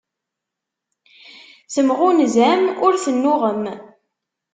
[1.73, 3.63] Temɣunzam ur tennuɣem.